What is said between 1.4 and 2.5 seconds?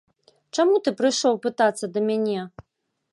пытацца да мяне?